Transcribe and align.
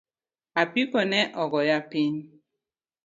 Apiko 0.61 0.99
neogoya 1.09 1.77
piny 1.89 2.15